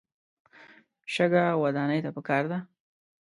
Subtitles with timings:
[1.13, 2.57] شګه ودانۍ ته پکار ده.